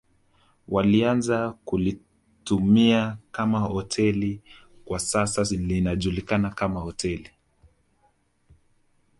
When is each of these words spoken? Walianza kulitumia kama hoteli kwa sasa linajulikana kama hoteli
Walianza 0.67 1.49
kulitumia 1.65 3.17
kama 3.31 3.59
hoteli 3.59 4.41
kwa 4.85 4.99
sasa 4.99 5.43
linajulikana 5.55 6.49
kama 6.49 6.79
hoteli 6.79 7.29